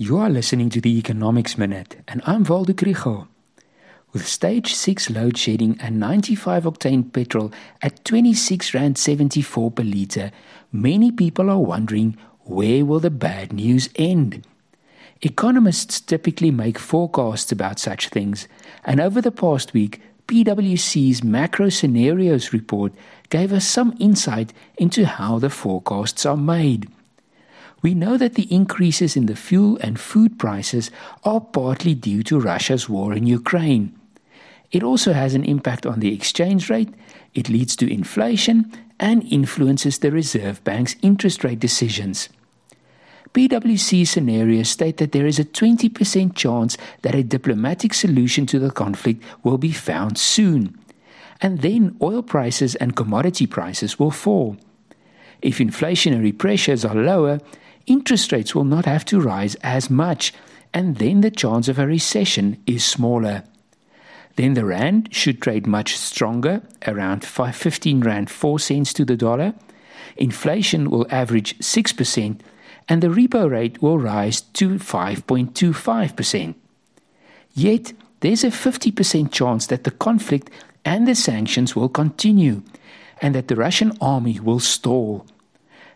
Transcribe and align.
You 0.00 0.18
are 0.18 0.30
listening 0.30 0.70
to 0.70 0.80
the 0.80 0.96
Economics 0.96 1.58
Minute, 1.58 1.96
and 2.06 2.22
I'm 2.24 2.44
Waldo 2.44 2.72
Krugell. 2.72 3.26
With 4.12 4.28
stage 4.28 4.72
6 4.72 5.10
load 5.10 5.36
shedding 5.36 5.76
and 5.80 5.98
95 5.98 6.62
octane 6.62 7.12
petrol 7.12 7.50
at 7.82 8.04
26 8.04 8.74
rand 8.74 8.96
74 8.96 9.72
per 9.72 9.82
litre, 9.82 10.30
many 10.70 11.10
people 11.10 11.50
are 11.50 11.58
wondering 11.58 12.16
where 12.42 12.84
will 12.84 13.00
the 13.00 13.10
bad 13.10 13.52
news 13.52 13.88
end? 13.96 14.46
Economists 15.22 16.00
typically 16.00 16.52
make 16.52 16.78
forecasts 16.78 17.50
about 17.50 17.80
such 17.80 18.08
things, 18.08 18.46
and 18.84 19.00
over 19.00 19.20
the 19.20 19.32
past 19.32 19.74
week, 19.74 20.00
PwC's 20.28 21.24
macro 21.24 21.70
scenarios 21.70 22.52
report 22.52 22.92
gave 23.30 23.52
us 23.52 23.66
some 23.66 23.96
insight 23.98 24.52
into 24.76 25.06
how 25.06 25.40
the 25.40 25.50
forecasts 25.50 26.24
are 26.24 26.36
made. 26.36 26.88
We 27.82 27.94
know 27.94 28.16
that 28.16 28.34
the 28.34 28.52
increases 28.52 29.16
in 29.16 29.26
the 29.26 29.36
fuel 29.36 29.78
and 29.80 30.00
food 30.00 30.38
prices 30.38 30.90
are 31.24 31.40
partly 31.40 31.94
due 31.94 32.22
to 32.24 32.40
Russia's 32.40 32.88
war 32.88 33.12
in 33.12 33.26
Ukraine. 33.26 33.98
It 34.72 34.82
also 34.82 35.12
has 35.12 35.34
an 35.34 35.44
impact 35.44 35.86
on 35.86 36.00
the 36.00 36.12
exchange 36.12 36.68
rate, 36.68 36.92
it 37.34 37.48
leads 37.48 37.76
to 37.76 37.92
inflation, 37.92 38.70
and 39.00 39.24
influences 39.32 39.98
the 39.98 40.10
Reserve 40.10 40.62
Bank's 40.64 40.96
interest 41.02 41.44
rate 41.44 41.60
decisions. 41.60 42.28
PwC 43.32 44.06
scenarios 44.06 44.70
state 44.70 44.96
that 44.96 45.12
there 45.12 45.26
is 45.26 45.38
a 45.38 45.44
20% 45.44 46.34
chance 46.34 46.76
that 47.02 47.14
a 47.14 47.22
diplomatic 47.22 47.94
solution 47.94 48.46
to 48.46 48.58
the 48.58 48.70
conflict 48.70 49.22
will 49.44 49.58
be 49.58 49.72
found 49.72 50.18
soon. 50.18 50.76
And 51.40 51.60
then 51.60 51.96
oil 52.02 52.22
prices 52.22 52.74
and 52.76 52.96
commodity 52.96 53.46
prices 53.46 53.98
will 53.98 54.10
fall. 54.10 54.56
If 55.40 55.58
inflationary 55.58 56.36
pressures 56.36 56.84
are 56.84 56.96
lower, 56.96 57.40
interest 57.88 58.32
rates 58.32 58.54
will 58.54 58.64
not 58.64 58.84
have 58.84 59.04
to 59.06 59.20
rise 59.20 59.54
as 59.56 59.90
much, 59.90 60.32
and 60.72 60.96
then 60.96 61.22
the 61.22 61.30
chance 61.30 61.68
of 61.68 61.78
a 61.78 61.86
recession 61.86 62.62
is 62.66 62.84
smaller. 62.84 63.44
Then 64.36 64.54
the 64.54 64.64
rand 64.64 65.08
should 65.10 65.42
trade 65.42 65.66
much 65.66 65.96
stronger, 65.96 66.62
around 66.86 67.24
15 67.24 68.00
rand 68.00 68.30
4 68.30 68.58
cents 68.58 68.92
to 68.92 69.04
the 69.04 69.16
dollar. 69.16 69.54
Inflation 70.16 70.90
will 70.90 71.06
average 71.10 71.58
6%, 71.58 72.40
and 72.88 73.02
the 73.02 73.08
repo 73.08 73.50
rate 73.50 73.82
will 73.82 73.98
rise 73.98 74.40
to 74.40 74.76
5.25%. 74.76 76.54
Yet, 77.54 77.92
there's 78.20 78.44
a 78.44 78.48
50% 78.48 79.32
chance 79.32 79.66
that 79.66 79.84
the 79.84 79.90
conflict 79.90 80.50
and 80.84 81.06
the 81.06 81.14
sanctions 81.14 81.74
will 81.74 81.88
continue, 81.88 82.62
and 83.20 83.34
that 83.34 83.48
the 83.48 83.56
Russian 83.56 83.92
army 84.00 84.38
will 84.38 84.60
stall 84.60 85.26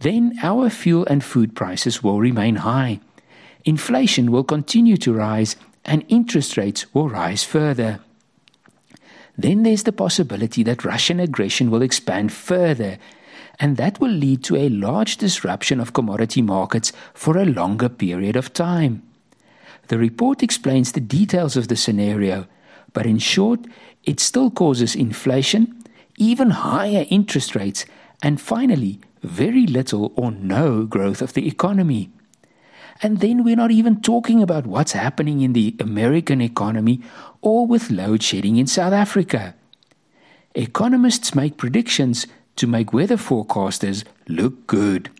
then 0.00 0.38
our 0.42 0.70
fuel 0.70 1.06
and 1.06 1.24
food 1.24 1.54
prices 1.54 2.02
will 2.02 2.20
remain 2.20 2.56
high. 2.56 3.00
Inflation 3.64 4.30
will 4.30 4.44
continue 4.44 4.96
to 4.98 5.12
rise 5.12 5.56
and 5.84 6.04
interest 6.08 6.56
rates 6.56 6.92
will 6.94 7.08
rise 7.08 7.44
further. 7.44 8.00
Then 9.36 9.62
there's 9.62 9.82
the 9.82 9.92
possibility 9.92 10.62
that 10.62 10.84
Russian 10.84 11.20
aggression 11.20 11.70
will 11.70 11.82
expand 11.82 12.32
further, 12.32 12.98
and 13.58 13.76
that 13.76 14.00
will 14.00 14.10
lead 14.10 14.44
to 14.44 14.56
a 14.56 14.68
large 14.68 15.16
disruption 15.16 15.80
of 15.80 15.92
commodity 15.92 16.42
markets 16.42 16.92
for 17.12 17.36
a 17.36 17.44
longer 17.44 17.88
period 17.88 18.36
of 18.36 18.52
time. 18.52 19.02
The 19.88 19.98
report 19.98 20.42
explains 20.42 20.92
the 20.92 21.00
details 21.00 21.56
of 21.56 21.68
the 21.68 21.76
scenario, 21.76 22.46
but 22.92 23.06
in 23.06 23.18
short, 23.18 23.60
it 24.04 24.20
still 24.20 24.50
causes 24.50 24.94
inflation, 24.94 25.82
even 26.16 26.50
higher 26.50 27.06
interest 27.10 27.54
rates, 27.54 27.84
and 28.22 28.40
finally, 28.40 29.00
very 29.24 29.66
little 29.66 30.12
or 30.16 30.30
no 30.30 30.84
growth 30.84 31.22
of 31.22 31.32
the 31.32 31.48
economy. 31.48 32.10
And 33.02 33.20
then 33.20 33.42
we're 33.42 33.56
not 33.56 33.70
even 33.70 34.00
talking 34.00 34.42
about 34.42 34.66
what's 34.66 34.92
happening 34.92 35.40
in 35.40 35.52
the 35.52 35.74
American 35.80 36.40
economy 36.40 37.00
or 37.40 37.66
with 37.66 37.90
load 37.90 38.22
shedding 38.22 38.56
in 38.56 38.66
South 38.66 38.92
Africa. 38.92 39.54
Economists 40.54 41.34
make 41.34 41.56
predictions 41.56 42.26
to 42.56 42.66
make 42.66 42.92
weather 42.92 43.16
forecasters 43.16 44.04
look 44.28 44.66
good. 44.66 45.10